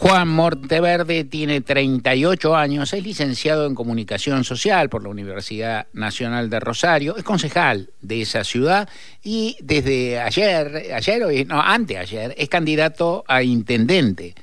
[0.00, 6.58] Juan Monteverde tiene 38 años, es licenciado en Comunicación Social por la Universidad Nacional de
[6.58, 8.88] Rosario, es concejal de esa ciudad
[9.22, 14.34] y desde ayer, ayer no, anteayer, es candidato a intendente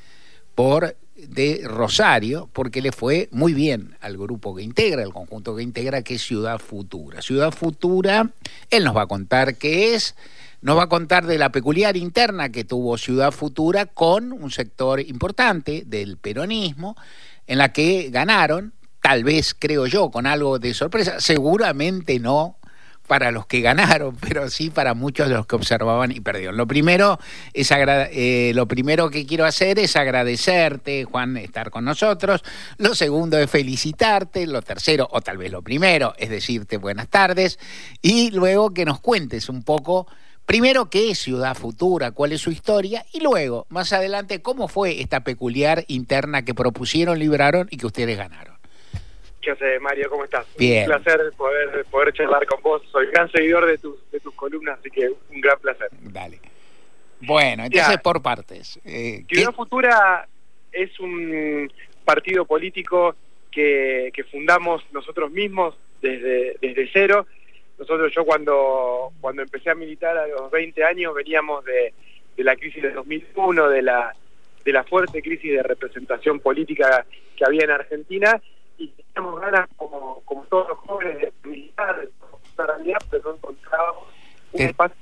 [0.54, 5.63] por de Rosario porque le fue muy bien al grupo que integra, el conjunto que
[5.63, 7.24] integra, que es Ciudad Futura.
[7.24, 8.29] Ciudad Futura,
[8.69, 10.13] él nos va a contar qué es,
[10.68, 14.99] nos va a contar de la peculiar interna que tuvo Ciudad Futura con un sector
[14.99, 16.98] importante del peronismo,
[17.48, 22.58] en la que ganaron, tal vez creo yo, con algo de sorpresa, seguramente no
[23.08, 26.58] para los que ganaron, pero sí para muchos de los que observaban y perdieron.
[26.58, 27.17] Lo primero,
[27.53, 32.44] es eh, lo primero que quiero hacer es agradecerte, Juan, estar con nosotros.
[32.77, 34.45] Lo segundo es felicitarte.
[34.47, 37.58] Lo tercero, o tal vez lo primero, es decirte buenas tardes.
[38.02, 40.08] Y luego que nos cuentes un poco,
[40.47, 45.01] primero, qué es Ciudad Futura, cuál es su historia, y luego, más adelante, cómo fue
[45.01, 48.55] esta peculiar interna que propusieron, libraron y que ustedes ganaron.
[49.41, 50.09] ¿Qué haces, Mario?
[50.09, 50.45] ¿Cómo estás?
[50.57, 50.89] Bien.
[50.89, 52.81] Un placer poder, poder charlar con vos.
[52.91, 55.89] Soy gran seguidor de tus, de tus columnas, así que un gran placer.
[56.02, 56.39] Dale.
[57.22, 58.79] Bueno, entonces por partes.
[58.85, 60.27] Eh, Ciudad Futura
[60.72, 61.72] es un
[62.05, 63.16] partido político
[63.52, 67.25] que, que fundamos nosotros mismos desde, desde cero.
[67.78, 71.94] Nosotros, yo cuando, cuando empecé a militar a los 20 años, veníamos de,
[72.36, 74.16] de la crisis de 2001, de la,
[74.66, 78.42] de la fuerte crisis de representación política que había en Argentina
[78.78, 82.08] y teníamos ganas, como, como todos los jóvenes, de militar,
[82.58, 84.03] de realidad, pero no encontrábamos
[84.53, 84.97] un espacio.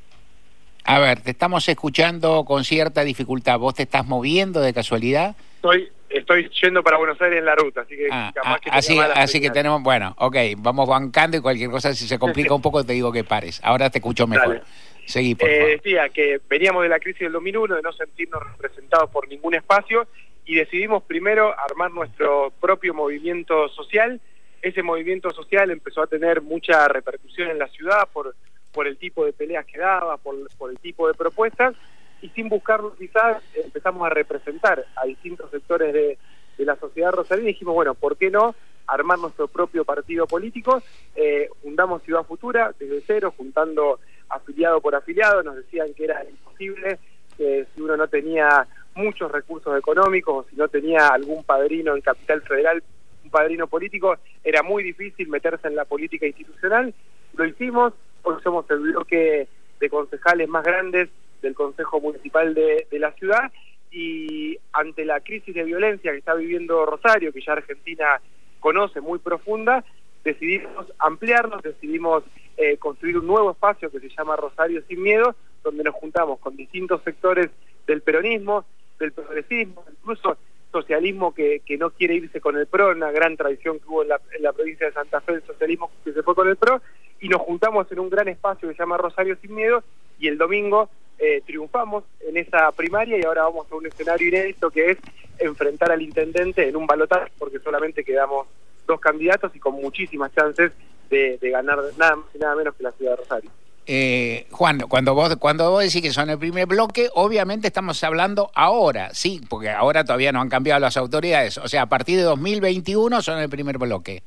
[0.83, 3.57] A ver, te estamos escuchando con cierta dificultad.
[3.57, 5.35] ¿Vos te estás moviendo de casualidad?
[5.55, 8.77] Estoy, estoy yendo para Buenos Aires en la ruta, así que ah, capaz que ah,
[8.77, 12.61] así, así que tenemos, bueno, ok, vamos bancando y cualquier cosa, si se complica un
[12.61, 13.59] poco, te digo que pares.
[13.63, 14.61] Ahora te escucho mejor.
[15.05, 19.09] Seguí, por eh, Decía que veníamos de la crisis del 2001, de no sentirnos representados
[19.11, 20.07] por ningún espacio,
[20.45, 24.19] y decidimos primero armar nuestro propio movimiento social.
[24.61, 28.35] Ese movimiento social empezó a tener mucha repercusión en la ciudad por,
[28.71, 31.75] por el tipo de peleas que daba, por, por el tipo de propuestas,
[32.21, 36.17] y sin buscarlo quizás empezamos a representar a distintos sectores de,
[36.57, 38.55] la sociedad rosarina y dijimos, bueno, ¿por qué no
[38.87, 40.81] armar nuestro propio partido político?
[41.13, 43.99] Eh, fundamos Ciudad Futura desde cero, juntando
[44.29, 46.97] afiliado por afiliado, nos decían que era imposible,
[47.37, 48.65] que si uno no tenía
[48.95, 52.81] muchos recursos económicos o si no tenía algún padrino en Capital Federal,
[53.25, 56.93] un padrino político, era muy difícil meterse en la política institucional.
[57.33, 57.93] Lo hicimos,
[58.23, 59.47] hoy somos el bloque
[59.79, 61.09] de concejales más grandes
[61.45, 63.51] del Consejo Municipal de, la ciudad
[63.91, 68.19] y ante la crisis de violencia que está viviendo Rosario, que ya Argentina
[68.59, 69.85] conoce muy profunda,
[70.23, 72.23] decidimos ampliarnos, decidimos
[72.57, 76.55] eh, construir un nuevo espacio que se llama Rosario Sin Miedo, donde nos juntamos con
[76.55, 77.49] distintos sectores
[77.85, 78.65] del peronismo,
[78.99, 80.37] del progresismo, incluso
[80.71, 84.09] socialismo que, que no quiere irse con el PRO, una gran tradición que hubo en
[84.09, 86.81] la, en la provincia de Santa Fe, el socialismo que se fue con el PRO,
[87.21, 89.83] y nos juntamos en un gran espacio que se llama Rosario Sin Miedo,
[90.19, 94.69] y el domingo eh, triunfamos en esa primaria y ahora vamos a un escenario inédito
[94.69, 94.97] que es
[95.39, 98.47] enfrentar al intendente en un balotaje, porque solamente quedamos
[98.85, 100.71] dos candidatos y con muchísimas chances
[101.09, 103.51] de, ganar nada más y nada menos que la ciudad de Rosario.
[103.87, 108.51] Eh, Juan, cuando vos, cuando vos decís que son el primer bloque, obviamente estamos hablando
[108.55, 111.57] ahora, sí, porque ahora todavía no han cambiado las autoridades.
[111.59, 114.23] O sea, a partir de 2021 son el primer bloque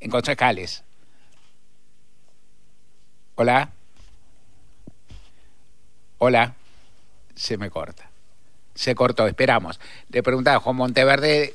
[0.00, 0.84] en concejales.
[3.36, 3.70] Hola.
[6.18, 6.54] Hola.
[7.34, 8.10] Se me corta.
[8.74, 9.78] Se cortó, esperamos.
[10.10, 11.54] Le preguntaba Juan Monteverde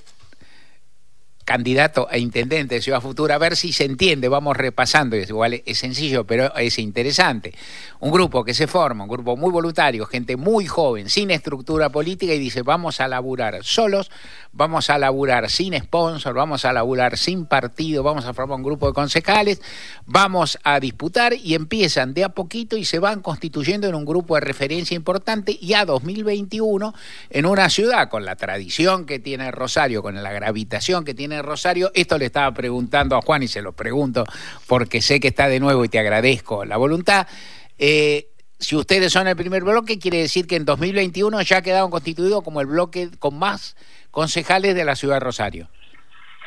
[1.46, 5.62] candidato a intendente de Ciudad Futura, a ver si se entiende, vamos repasando, es igual
[5.66, 7.54] es sencillo, pero es interesante.
[8.00, 12.34] Un grupo que se forma, un grupo muy voluntario, gente muy joven, sin estructura política
[12.34, 14.12] y dice, vamos a laburar solos,
[14.52, 18.88] vamos a laburar sin sponsor, vamos a laburar sin partido, vamos a formar un grupo
[18.88, 19.62] de concejales,
[20.06, 24.36] vamos a disputar y empiezan de a poquito y se van constituyendo en un grupo
[24.36, 26.94] de referencia importante y a 2021
[27.30, 31.92] en una ciudad con la tradición que tiene Rosario, con la gravitación que tiene Rosario.
[31.94, 34.26] Esto le estaba preguntando a Juan y se lo pregunto
[34.68, 37.28] porque sé que está de nuevo y te agradezco la voluntad.
[37.78, 42.44] Eh, si ustedes son el primer bloque, quiere decir que en 2021 ya quedaron constituidos
[42.44, 43.76] como el bloque con más
[44.12, 45.70] concejales de la ciudad de Rosario.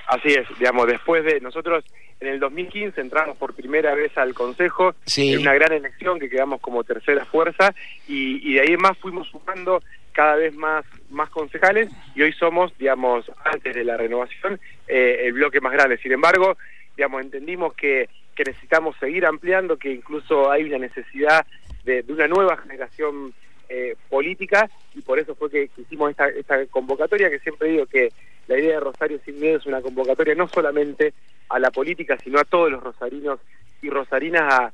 [0.07, 1.85] Así es, digamos, después de nosotros
[2.21, 6.61] en el 2015 entramos por primera vez al Consejo en una gran elección que quedamos
[6.61, 7.75] como tercera fuerza
[8.09, 9.83] y, y de ahí más fuimos sumando
[10.13, 14.59] cada vez más, más concejales y hoy somos, digamos, antes de la renovación,
[14.89, 15.99] eh, el bloque más grande.
[15.99, 16.57] Sin embargo,
[16.97, 21.47] digamos, entendimos que, que necesitamos seguir ampliando, que incluso hay una necesidad
[21.85, 23.35] de, de una nueva generación
[23.69, 28.11] eh, política y por eso fue que hicimos esta, esta convocatoria, que siempre digo que
[28.49, 31.13] la idea de Rosario Sin Miedo es una convocatoria no solamente
[31.49, 33.41] a la política, sino a todos los rosarinos
[33.83, 34.73] y rosarinas a,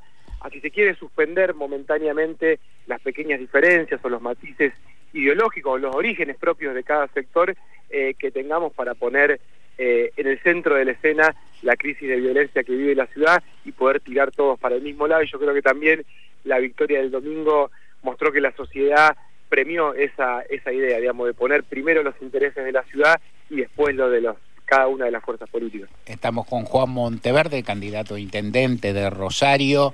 [0.51, 4.73] si se quiere suspender momentáneamente las pequeñas diferencias o los matices
[5.13, 7.55] ideológicos, los orígenes propios de cada sector
[7.91, 9.41] eh, que tengamos para poner
[9.79, 13.43] eh, en el centro de la escena la crisis de violencia que vive la ciudad
[13.65, 15.23] y poder tirar todos para el mismo lado.
[15.23, 16.05] Y yo creo que también
[16.45, 17.71] la victoria del domingo
[18.03, 19.17] mostró que la sociedad
[19.49, 23.21] premió esa, esa idea, digamos, de poner primero los intereses de la ciudad
[23.53, 25.91] y después lo de los cada una de las fuerzas políticas.
[26.07, 29.93] Estamos con Juan Monteverde, candidato a intendente de Rosario.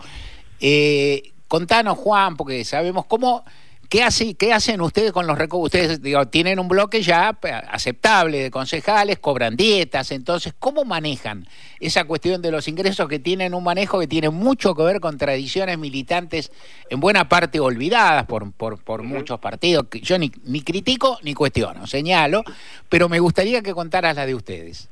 [0.61, 3.45] Eh, contanos, Juan, porque sabemos cómo
[3.89, 5.67] ¿Qué, hace, ¿Qué hacen ustedes con los recursos?
[5.67, 7.39] Ustedes digo, tienen un bloque ya
[7.71, 11.47] aceptable de concejales, cobran dietas, entonces, ¿cómo manejan
[11.81, 15.17] esa cuestión de los ingresos que tienen un manejo que tiene mucho que ver con
[15.17, 16.53] tradiciones militantes
[16.91, 19.87] en buena parte olvidadas por, por, por muchos partidos?
[19.89, 22.45] Que yo ni, ni critico ni cuestiono, señalo,
[22.91, 24.91] pero me gustaría que contaras la de ustedes.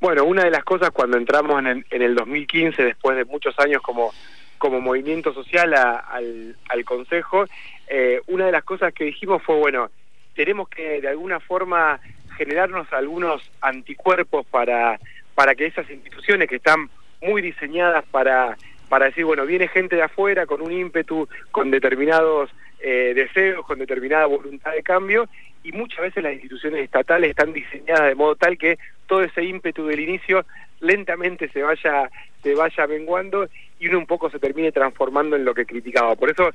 [0.00, 3.58] Bueno, una de las cosas cuando entramos en el, en el 2015, después de muchos
[3.58, 4.12] años como
[4.58, 7.44] como movimiento social al, al Consejo,
[7.88, 9.90] eh, una de las cosas que dijimos fue, bueno,
[10.34, 12.00] tenemos que de alguna forma
[12.36, 14.98] generarnos algunos anticuerpos para,
[15.34, 16.90] para que esas instituciones que están
[17.22, 18.56] muy diseñadas para,
[18.88, 22.50] para decir, bueno, viene gente de afuera con un ímpetu, con determinados
[22.80, 25.28] eh, deseos, con determinada voluntad de cambio,
[25.62, 29.86] y muchas veces las instituciones estatales están diseñadas de modo tal que todo ese ímpetu
[29.86, 30.44] del inicio
[30.80, 32.08] lentamente se vaya,
[32.42, 33.48] se vaya menguando
[33.80, 36.14] y uno un poco se termine transformando en lo que criticaba.
[36.14, 36.50] Por eso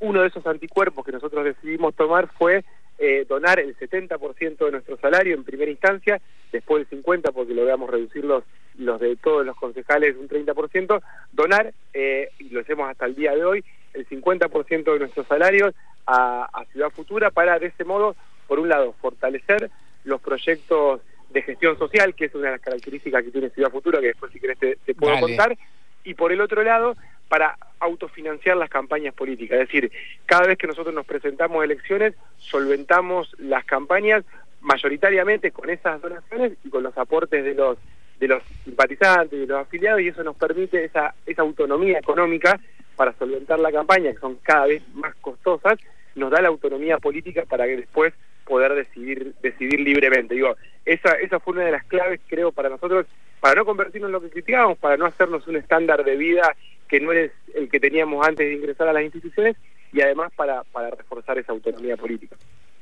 [0.00, 2.64] uno de esos anticuerpos que nosotros decidimos tomar fue
[2.98, 6.20] eh, donar el 70% de nuestro salario en primera instancia,
[6.52, 8.44] después el 50% porque logramos reducir los,
[8.78, 11.02] los de todos los concejales un 30%,
[11.32, 13.64] donar, eh, y lo hacemos hasta el día de hoy,
[13.94, 15.74] el 50% de nuestros salarios
[16.06, 18.14] a, a Ciudad Futura para de ese modo,
[18.46, 19.70] por un lado, fortalecer
[20.04, 21.00] los proyectos
[21.30, 24.32] de gestión social, que es una de las características que tiene Ciudad Futura, que después
[24.32, 25.56] si querés te, puedo contar,
[26.04, 26.96] y por el otro lado,
[27.34, 29.58] para autofinanciar las campañas políticas.
[29.58, 29.90] Es decir,
[30.24, 34.24] cada vez que nosotros nos presentamos elecciones, solventamos las campañas
[34.60, 37.76] mayoritariamente con esas donaciones y con los aportes de los
[38.20, 42.60] de los simpatizantes de los afiliados y eso nos permite esa esa autonomía económica
[42.94, 45.76] para solventar la campaña que son cada vez más costosas
[46.14, 48.14] nos da la autonomía política para que después
[48.44, 50.54] poder decidir decidir libremente digo
[50.84, 53.06] esa esa fue una de las claves creo para nosotros
[53.40, 56.54] para no convertirnos en lo que criticábamos para no hacernos un estándar de vida
[56.94, 59.56] que no es el que teníamos antes de ingresar a las instituciones
[59.92, 62.36] y además para, para reforzar esa autonomía política.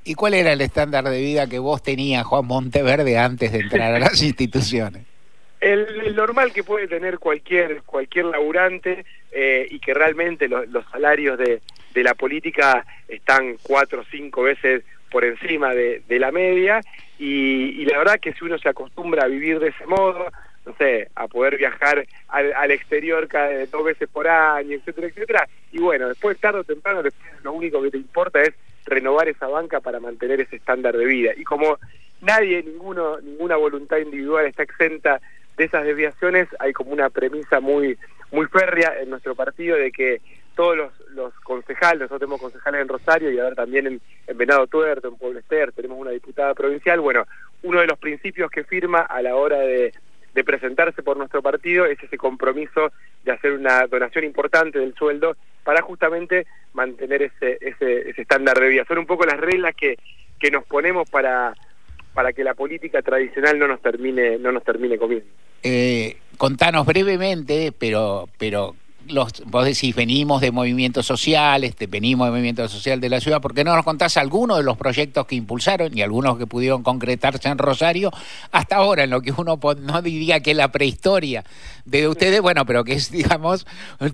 [0.05, 3.94] ¿Y cuál era el estándar de vida que vos tenías, Juan Monteverde, antes de entrar
[3.94, 5.06] a las instituciones?
[5.62, 11.62] El, normal que puede tener cualquier cualquier laburante eh, y que realmente los salarios de,
[11.94, 16.82] de la política están cuatro o cinco veces por encima de, de la media
[17.19, 20.26] y, y, la verdad que si uno se acostumbra a vivir de ese modo,
[20.64, 25.49] no sé, a poder viajar al, al exterior cada dos veces por año, etcétera, etcétera.
[25.73, 27.03] Y bueno, después tarde o temprano
[27.43, 28.55] lo único que te importa es
[28.87, 31.32] renovar esa banca para mantener ese estándar de vida.
[31.37, 31.79] Y como
[32.20, 35.20] nadie, ninguno, ninguna voluntad individual está exenta
[35.56, 37.99] de esas desviaciones, hay como una premisa muy,
[38.31, 40.20] muy férrea en nuestro partido de que
[40.55, 40.76] todos
[41.11, 45.17] los, concejales, nosotros tenemos concejales en Rosario y ahora también en, en Venado Tuerto, en
[45.17, 47.26] Pueblo Ester, tenemos una diputada provincial, bueno,
[47.62, 49.93] uno de los principios que firma a la hora de
[50.34, 52.93] de presentarse por nuestro partido es ese compromiso
[53.24, 58.69] de hacer una donación importante del sueldo para justamente mantener ese, ese, ese estándar de
[58.69, 58.84] vida.
[58.86, 59.98] Son un poco las reglas que,
[60.39, 61.55] que nos ponemos para,
[62.15, 65.27] para que la política tradicional no nos termine, no nos termine comiendo.
[65.62, 68.74] Eh, contanos brevemente, pero, pero
[69.09, 73.55] los, vos decís, venimos de movimientos sociales, venimos de movimiento social de la ciudad, ¿por
[73.55, 77.49] qué no nos contás algunos de los proyectos que impulsaron y algunos que pudieron concretarse
[77.49, 78.11] en Rosario
[78.51, 81.44] hasta ahora, en lo que uno no diría que es la prehistoria
[81.85, 83.67] de ustedes, bueno, pero que es, digamos,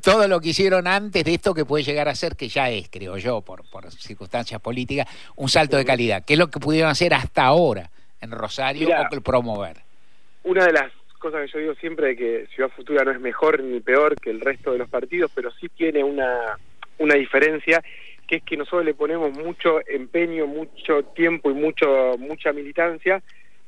[0.02, 2.88] todo lo que hicieron antes de esto que puede llegar a ser, que ya es,
[2.90, 6.25] creo yo, por, por circunstancias políticas, un salto de calidad.
[6.25, 7.90] ¿Qué es lo que pudieron hacer hasta ahora
[8.21, 9.78] en Rosario o promover?
[10.45, 13.62] Una de las cosa que yo digo siempre de que Ciudad Futura no es mejor
[13.62, 16.58] ni peor que el resto de los partidos, pero sí tiene una,
[16.98, 17.82] una diferencia,
[18.26, 23.22] que es que nosotros le ponemos mucho empeño, mucho tiempo y mucho mucha militancia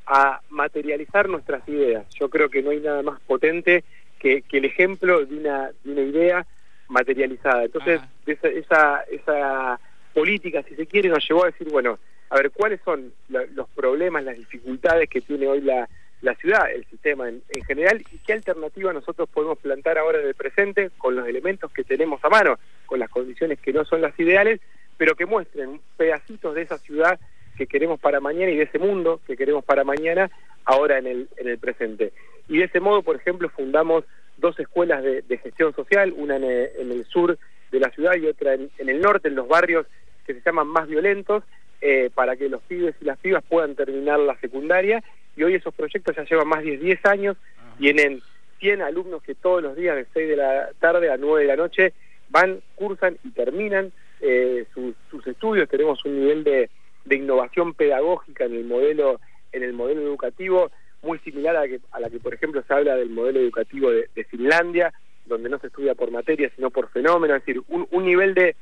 [0.07, 2.07] a materializar nuestras ideas.
[2.15, 3.85] Yo creo que no hay nada más potente
[4.19, 6.47] que, que el ejemplo de una, de una idea
[6.89, 7.65] materializada.
[7.65, 9.81] Entonces, esa, esa, esa
[10.13, 14.25] política, si se quiere, nos llevó a decir, bueno, a ver, ¿cuáles son los problemas,
[14.25, 15.89] las dificultades que tiene hoy la,
[16.23, 20.35] la ciudad, el sistema en, general, y qué alternativa nosotros podemos plantar ahora en el
[20.35, 24.19] presente con los elementos que tenemos a mano, con las condiciones que no son las
[24.19, 24.61] ideales,
[24.97, 27.19] pero que muestren pedacitos de esa ciudad
[27.57, 30.31] que queremos para mañana y de ese mundo que queremos para mañana
[30.65, 32.13] ahora en el, en el presente.
[32.49, 34.05] Y de ese modo, por ejemplo, fundamos
[34.41, 37.39] dos escuelas de, gestión social, una en el, sur
[37.71, 39.87] de la ciudad y otra en, el norte, en los barrios
[40.27, 41.45] que se llaman más violentos,
[41.81, 45.03] eh, para que los pibes y las pibas puedan terminar la secundaria.
[45.41, 47.35] Y hoy esos proyectos ya llevan más de 10 años,
[47.79, 48.21] tienen
[48.59, 51.57] 100 alumnos que todos los días de 6 de la tarde a 9 de la
[51.57, 51.95] noche
[52.29, 55.67] van, cursan y terminan eh, sus, estudios.
[55.67, 56.69] Tenemos un nivel de,
[57.07, 59.19] de innovación pedagógica en el modelo
[59.53, 60.71] en el modelo educativo
[61.03, 63.91] muy similar a la que, a la que por ejemplo, se habla del modelo educativo
[63.91, 64.93] de, Finlandia,
[65.25, 68.57] donde no se estudia por materia, sino por fenómeno, es decir, un, un nivel de,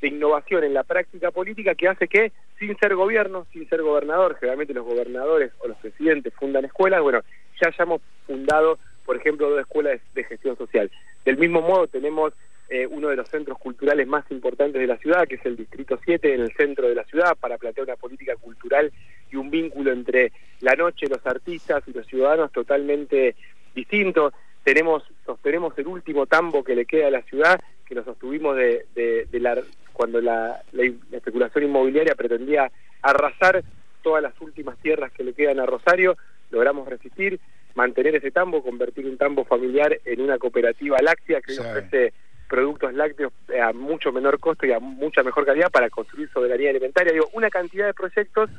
[0.00, 4.36] de, innovación en la práctica política que hace que, sin ser gobierno, sin ser gobernador,
[4.38, 7.20] generalmente los gobernadores o los presidentes fundan escuelas, bueno,
[7.60, 10.90] ya hayamos fundado, por ejemplo, dos escuelas de gestión social.
[11.24, 12.34] Del mismo modo, tenemos
[12.68, 15.98] eh, uno de los centros culturales más importantes de la ciudad, que es el Distrito
[16.02, 18.90] 7, en el centro de la ciudad, para plantear una política cultural
[19.30, 23.34] y un vínculo entre la noche, los artistas y los ciudadanos totalmente
[23.74, 24.32] distinto.
[24.62, 28.86] Tenemos, sostenemos el último tambo que le queda a la ciudad, que lo sostuvimos de,
[28.94, 29.62] de, la,
[29.94, 32.70] cuando la, la, especulación inmobiliaria pretendía
[33.00, 33.64] arrasar
[34.02, 36.16] todas las últimas tierras que le quedan a Rosario,
[36.50, 37.40] logramos resistir,
[37.74, 42.12] mantener ese tambo, convertir un tambo familiar en una cooperativa láctea que ofrece
[42.48, 47.12] productos lácteos a mucho menor costo y a mucha mejor calidad para construir soberanía alimentaria.
[47.12, 48.50] Digo, una cantidad de proyectos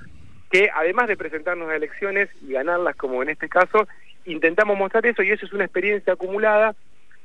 [0.50, 3.88] que además de presentarnos a elecciones y ganarlas como en este caso,
[4.26, 6.76] intentamos mostrar eso y eso es una experiencia acumulada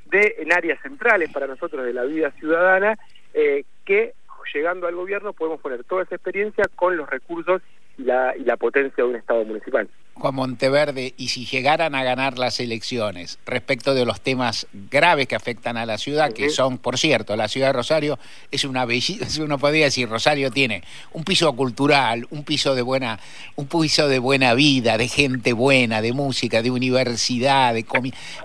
[0.05, 2.97] de en áreas centrales para nosotros de la vida ciudadana
[3.33, 4.13] eh, que
[4.53, 7.61] llegando al gobierno podemos poner toda esa experiencia con los recursos
[7.97, 9.89] y la, y la potencia de un Estado municipal.
[10.21, 15.33] Juan Monteverde, y si llegaran a ganar las elecciones respecto de los temas graves que
[15.35, 18.19] afectan a la ciudad, que son, por cierto, la ciudad de Rosario
[18.51, 23.19] es una belleza, uno podría decir, Rosario tiene un piso cultural, un piso de buena,
[23.55, 27.83] un piso de buena vida, de gente buena, de música, de universidad, de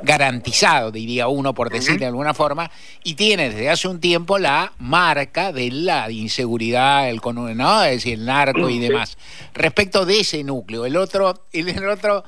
[0.03, 2.71] garantizado, diría uno, por decirlo de alguna forma,
[3.05, 7.21] y tiene desde hace un tiempo la marca de la inseguridad, el,
[7.55, 7.85] ¿no?
[7.85, 9.19] es decir, el narco y demás.
[9.53, 12.25] Respecto de ese núcleo, el otro y en el otro,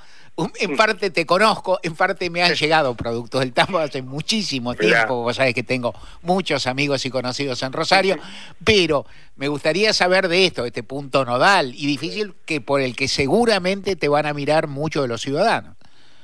[0.60, 5.22] en parte te conozco, en parte me han llegado productos del tambo hace muchísimo tiempo,
[5.22, 8.16] vos sabés que tengo muchos amigos y conocidos en Rosario,
[8.64, 13.08] pero me gustaría saber de esto, este punto nodal y difícil que por el que
[13.08, 15.76] seguramente te van a mirar muchos de los ciudadanos.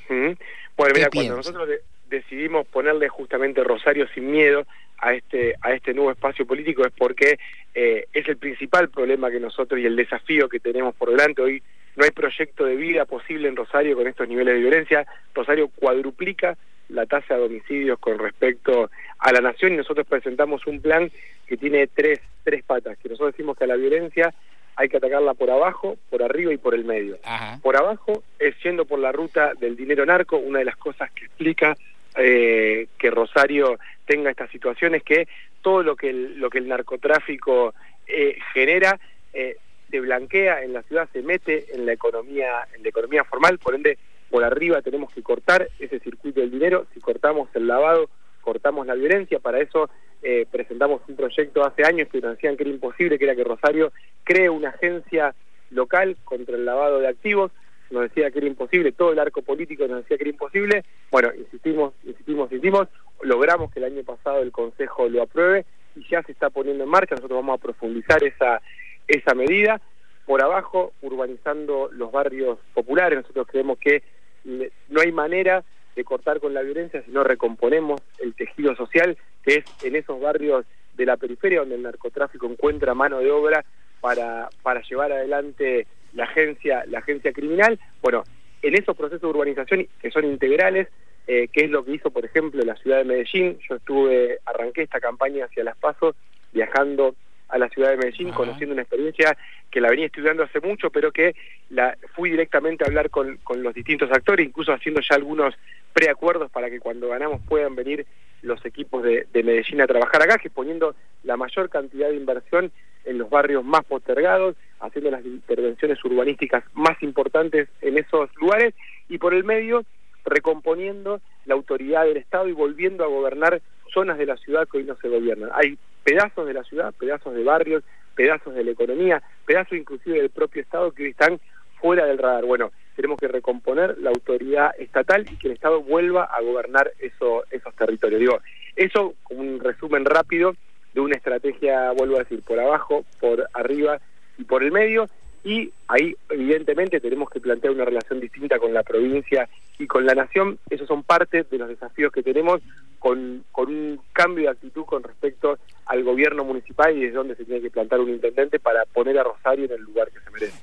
[0.09, 1.69] Bueno, mira, cuando nosotros
[2.09, 4.67] decidimos ponerle justamente Rosario sin miedo
[4.99, 7.39] a este a este nuevo espacio político es porque
[7.75, 11.43] eh, es el principal problema que nosotros y el desafío que tenemos por delante.
[11.43, 11.63] Hoy
[11.97, 15.07] no hay proyecto de vida posible en Rosario con estos niveles de violencia.
[15.35, 16.57] Rosario cuadruplica
[16.89, 21.11] la tasa de homicidios con respecto a la nación y nosotros presentamos un plan
[21.47, 24.35] que tiene tres, tres patas, que nosotros decimos que a la violencia
[24.77, 27.19] hay que atacarla por abajo, por arriba y por el medio.
[27.63, 31.27] Por abajo es yendo por la ruta del dinero narco, una de las cosas que
[31.27, 31.77] explica
[32.17, 35.29] eh, que Rosario tenga estas situaciones, que
[35.63, 37.75] todo lo que el, lo que el narcotráfico
[38.07, 38.99] eh, genera
[39.33, 39.57] eh,
[39.91, 43.75] se blanquea en la ciudad, se mete en la economía, en la economía formal, por
[43.75, 43.99] ende
[44.31, 48.09] por arriba tenemos que cortar ese circuito del dinero, si cortamos el lavado,
[48.41, 49.89] cortamos la violencia, para eso
[50.23, 53.45] eh, presentamos un proyecto hace años que nos decían que era imposible, que era que
[53.45, 53.93] Rosario
[54.25, 55.35] cree una agencia
[55.71, 57.53] local contra el lavado de activos,
[57.91, 61.31] nos decía que era imposible, todo el arco político nos decía que era imposible, bueno,
[61.37, 62.89] insistimos, insistimos, insistimos,
[63.23, 65.65] logramos que el año pasado el Consejo lo apruebe
[65.95, 68.61] y ya se está poniendo en marcha, nosotros vamos a profundizar esa
[69.09, 69.81] esa medida.
[70.27, 74.03] Por abajo, urbanizando los barrios populares, nosotros creemos que
[74.45, 79.57] no hay manera de cortar con la violencia si no recomponemos el tejido social, que
[79.57, 83.65] es en esos barrios de la periferia donde el narcotráfico encuentra mano de obra
[84.01, 87.79] para, para llevar adelante la agencia, la agencia criminal.
[88.03, 88.25] Bueno,
[88.63, 90.89] en esos procesos de urbanización que son integrales,
[91.27, 93.59] eh, que es lo que hizo, por ejemplo, la ciudad de Medellín.
[93.69, 96.15] Yo estuve, arranqué esta campaña hacia Las Pasos,
[96.53, 97.15] viajando
[97.55, 99.37] a la ciudad de Medellín, conociendo una experiencia
[99.71, 101.37] que la venía estudiando hace mucho, pero que
[101.71, 105.55] la fui directamente a hablar con, con los distintos actores, incluso haciendo ya algunos
[105.93, 108.07] preacuerdos para que cuando ganamos puedan venir
[108.43, 112.73] los equipos de, de Medellín a trabajar acá, que poniendo la mayor cantidad de inversión
[113.05, 118.75] en los barrios más postergados, haciendo las intervenciones urbanísticas más importantes en esos lugares
[119.09, 119.85] y por el medio
[120.25, 124.85] recomponiendo la autoridad del Estado y volviendo a gobernar zonas de la ciudad que hoy
[124.85, 125.51] no se gobiernan.
[125.55, 127.83] Hay pedazos de la ciudad, pedazos de barrios,
[128.15, 131.41] pedazos de la economía, pedazos inclusive del propio Estado que hoy están
[131.81, 132.45] fuera del radar.
[132.45, 137.45] Bueno, tenemos que recomponer la autoridad estatal y que el Estado vuelva a gobernar eso,
[137.51, 138.21] esos territorios.
[138.21, 138.39] Digo,
[138.77, 140.55] eso, como un resumen rápido,
[140.95, 144.01] de una estrategia, vuelvo a decir, por abajo, por arriba
[144.39, 145.09] y por el medio,
[145.43, 150.15] y ahí evidentemente tenemos que plantear una relación distinta con la provincia y con la
[150.15, 150.59] nación.
[150.71, 152.63] Esos son parte de los desafíos que tenemos
[153.05, 157.45] con, con un cambio de actitud con respecto al gobierno municipal y es donde se
[157.45, 160.59] tiene que plantar un intendente para poner a Rosario en el lugar que se merece.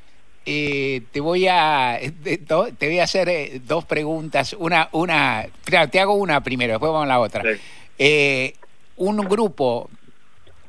[0.47, 4.55] Eh, te voy a te voy a hacer eh, dos preguntas.
[4.57, 5.45] Una una
[5.91, 7.43] te hago una primero después vamos a la otra.
[7.99, 8.55] Eh,
[8.97, 9.91] un grupo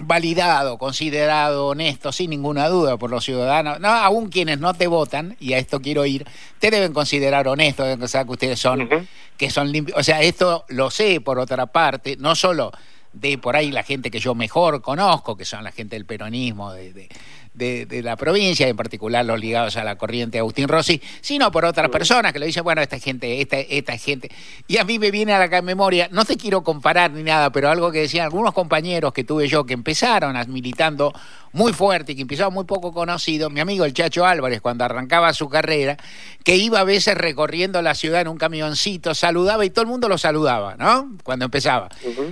[0.03, 5.37] validado, considerado honesto, sin ninguna duda por los ciudadanos, no, aún quienes no te votan,
[5.41, 6.27] y a esto quiero ir,
[6.59, 8.89] te deben considerar honesto, deben pensar que ustedes son,
[9.37, 9.99] que son limpios.
[9.99, 12.73] O sea, esto lo sé por otra parte, no solo
[13.13, 16.73] de por ahí la gente que yo mejor conozco, que son la gente del peronismo,
[16.73, 17.09] de, de,
[17.55, 21.89] la provincia, en particular los ligados a la corriente de Agustín Rossi, sino por otras
[21.91, 24.31] personas que lo dicen, bueno, esta gente, esta, esta gente.
[24.67, 27.69] Y a mí me viene a la memoria, no te quiero comparar ni nada, pero
[27.69, 31.13] algo que decían algunos compañeros que tuve yo que empezaron militando
[31.53, 35.33] muy fuerte y que empezaban muy poco conocidos, mi amigo el Chacho Álvarez, cuando arrancaba
[35.35, 35.97] su carrera,
[36.45, 40.09] que iba a veces recorriendo la ciudad en un camioncito, saludaba y todo el mundo
[40.09, 41.17] lo saludaba, ¿no?
[41.23, 41.91] Cuando empezaba.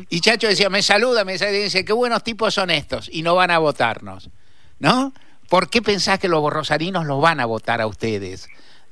[0.09, 3.51] Y Chacho decía, me saluda, me dice, qué buenos tipos son estos y no van
[3.51, 4.31] a votarnos.
[4.81, 5.13] ¿No?
[5.49, 8.49] ¿Por qué pensás que los rosarinos los van a votar a ustedes?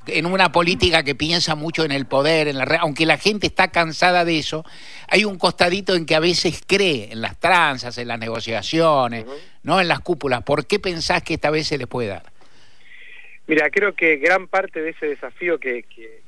[0.06, 3.70] En una política que piensa mucho en el poder, en la aunque la gente está
[3.70, 4.64] cansada de eso,
[5.08, 9.26] hay un costadito en que a veces cree en las tranzas, en las negociaciones,
[9.62, 10.42] no en las cúpulas.
[10.42, 12.22] ¿Por qué pensás que esta vez se les puede dar?
[13.46, 15.84] Mira, creo que gran parte de ese desafío que,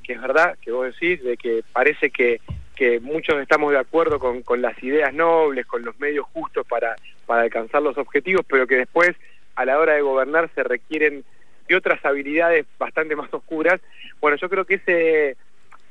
[0.06, 2.40] es verdad, que vos decís, de que parece que,
[2.76, 6.96] que muchos estamos de acuerdo con, con, las ideas nobles, con los medios justos para,
[7.26, 9.16] para alcanzar los objetivos, pero que después
[9.60, 11.22] a la hora de gobernar se requieren
[11.68, 13.78] de otras habilidades bastante más oscuras.
[14.20, 15.36] Bueno, yo creo que ese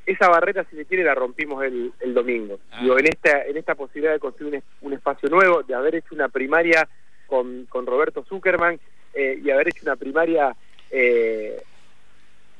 [0.07, 2.59] esa barrera, si se quiere, la rompimos el, el domingo.
[2.71, 2.81] Ah.
[2.81, 6.89] en esta, en esta posibilidad de construir un, espacio nuevo, de haber hecho una primaria
[7.27, 8.79] con, con Roberto Zuckerman
[9.13, 10.55] eh, y haber hecho una primaria
[10.89, 11.61] eh,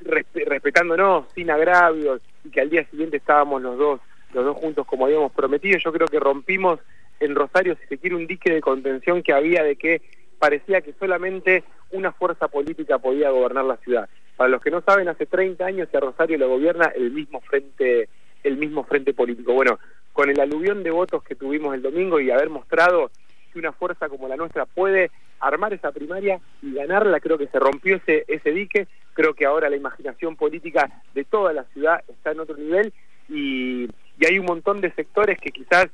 [0.02, 4.00] respetándonos, sin agravios, y que al día siguiente estábamos los dos,
[4.34, 6.80] los dos juntos como habíamos prometido, yo creo que rompimos
[7.20, 10.02] en Rosario, si se quiere, un dique de contención que había de que
[10.40, 14.10] parecía que solamente una fuerza política podía gobernar la ciudad.
[14.38, 17.42] Para los que no saben, hace 30 años que a Rosario lo gobierna el mismo
[17.42, 18.10] frente
[18.42, 19.54] el mismo frente político.
[19.54, 19.80] Bueno,
[20.14, 23.12] con el aluvión de votos que tuvimos el domingo y haber mostrado
[23.52, 27.60] que una fuerza como la nuestra puede armar esa primaria y ganarla, creo que se
[27.60, 32.32] rompió ese, ese dique, creo que ahora la imaginación política de toda la ciudad está
[32.32, 32.94] en otro nivel
[33.28, 35.88] y, y hay un montón de sectores que quizás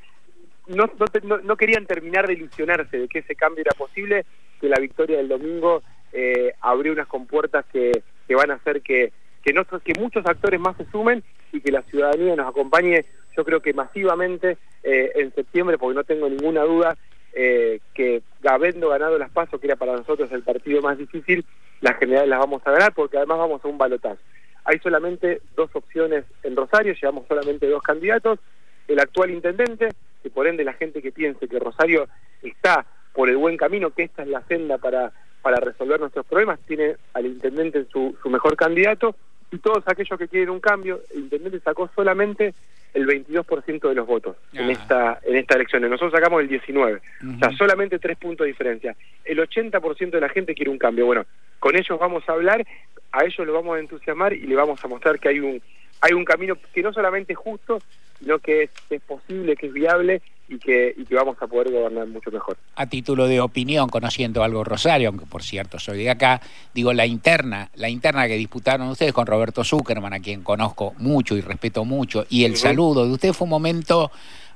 [0.76, 0.90] no,
[1.24, 4.26] no, no, querían terminar de ilusionarse de que ese cambio era posible,
[4.60, 5.84] que la victoria del domingo
[6.14, 9.12] eh, abrió unas compuertas que, que van a hacer que,
[9.44, 13.62] que, que muchos actores más se sumen y que la ciudadanía nos acompañe, yo creo
[13.62, 16.98] que masivamente eh, en septiembre, porque no tengo ninguna duda
[17.34, 21.46] eh, que habiendo ganado las pasos, que era para nosotros el partido más difícil,
[21.82, 24.22] las generales las vamos a ganar porque además vamos a un balotaje.
[24.64, 28.40] Hay solamente dos opciones en Rosario, llevamos solamente dos candidatos,
[28.88, 29.90] el actual intendente,
[30.26, 32.08] que por ende la gente que piense que Rosario
[32.42, 32.84] está
[33.14, 35.12] por el buen camino, que esta es la senda para,
[35.44, 39.16] para resolver nuestros problemas, tiene al intendente su, su mejor candidato,
[39.52, 42.56] y todos aquellos que quieren un cambio, el intendente sacó solamente
[42.96, 45.84] el 22% de los votos en esta en esta elección.
[45.84, 47.02] Nosotros sacamos el 19,
[47.36, 48.96] o sea, solamente tres puntos de diferencia.
[49.24, 51.06] El 80% de la gente quiere un cambio.
[51.06, 51.26] Bueno,
[51.60, 52.66] con ellos vamos a hablar,
[53.12, 55.62] a ellos los vamos a entusiasmar y le vamos a mostrar que hay un
[56.02, 57.80] hay un camino que no solamente es justo,
[58.20, 61.72] sino que es, es posible, que es viable y que, y que vamos a poder
[61.72, 62.58] gobernar mucho mejor.
[62.76, 66.42] A título de opinión, conociendo algo Rosario, aunque por cierto soy de acá,
[66.74, 71.36] digo la interna, la interna que disputaron ustedes con Roberto Zuckerman, a quien conozco mucho
[71.36, 74.12] y respeto mucho, y el saludo de usted fue un momento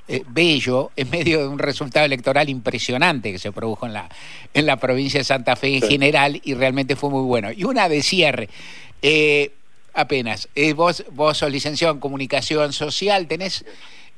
[0.07, 4.09] eh, bello en medio de un resultado electoral impresionante que se produjo en la,
[4.53, 7.51] en la provincia de Santa Fe en general y realmente fue muy bueno.
[7.51, 8.49] Y una de cierre.
[9.01, 9.51] Eh,
[9.99, 10.49] apenas.
[10.55, 13.65] Eh, vos, vos sos licenciado en comunicación social, tenés,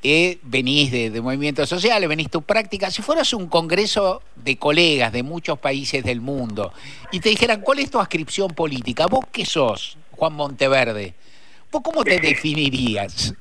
[0.03, 2.91] eh, venís de, de, movimientos sociales, venís tu práctica.
[2.91, 6.73] Si fueras un congreso de colegas de muchos países del mundo
[7.11, 9.07] y te dijeran, ¿cuál es tu ascripción política?
[9.07, 11.13] ¿Vos qué sos, Juan Monteverde?
[11.71, 13.33] ¿Vos cómo te definirías?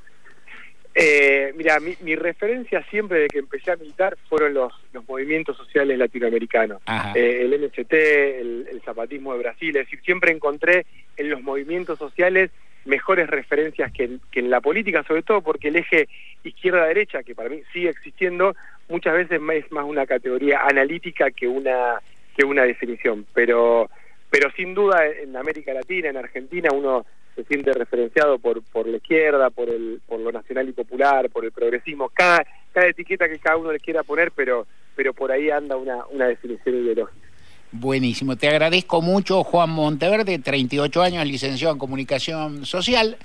[0.94, 5.96] Eh, mira, mi, referencia siempre de que empecé a militar fueron los, los movimientos sociales
[5.96, 6.82] latinoamericanos.
[7.14, 10.86] Eh, el MST, el, zapatismo de Brasil, es decir, siempre encontré
[11.20, 12.50] en los movimientos sociales
[12.84, 16.08] mejores referencias que en, la política, sobre todo porque el eje
[16.44, 18.56] izquierda-derecha, que para mí sigue existiendo,
[18.88, 22.00] muchas veces es más una categoría analítica que una,
[22.36, 23.26] que una definición.
[23.34, 23.90] Pero,
[24.30, 27.04] pero sin duda en América Latina, en Argentina, uno
[27.36, 31.44] se siente referenciado por, por la izquierda, por, el, por lo nacional y popular, por
[31.44, 35.50] el progresismo, cada, cada etiqueta que cada uno le quiera poner, pero, pero por ahí
[35.50, 37.29] anda una, una definición ideológica.
[37.72, 43.16] Buenísimo, te agradezco mucho Juan Monteverde, 38 años, licenciado en Comunicación Social,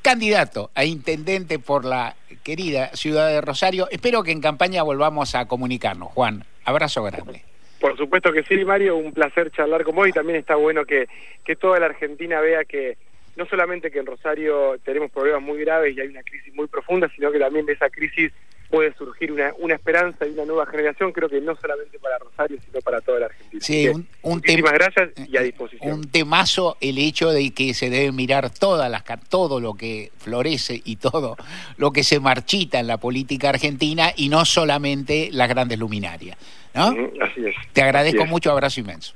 [0.00, 3.88] candidato a intendente por la querida ciudad de Rosario.
[3.90, 6.08] Espero que en campaña volvamos a comunicarnos.
[6.12, 7.42] Juan, abrazo grande.
[7.80, 11.06] Por supuesto que sí, Mario, un placer charlar con vos y también está bueno que,
[11.44, 12.96] que toda la Argentina vea que
[13.36, 17.10] no solamente que en Rosario tenemos problemas muy graves y hay una crisis muy profunda,
[17.14, 18.32] sino que también de esa crisis
[18.72, 22.56] puede surgir una, una esperanza y una nueva generación, creo que no solamente para Rosario,
[22.64, 23.62] sino para toda la Argentina.
[23.62, 25.92] Sí, un, muchísimas gracias y a disposición.
[25.92, 30.80] Un temazo el hecho de que se debe mirar todas las todo lo que florece
[30.86, 31.36] y todo
[31.76, 36.38] lo que se marchita en la política argentina y no solamente las grandes luminarias.
[36.74, 36.94] ¿no?
[37.20, 37.54] así es.
[37.74, 39.12] Te agradezco mucho, abrazo inmenso.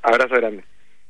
[0.00, 0.64] Abrazo grande.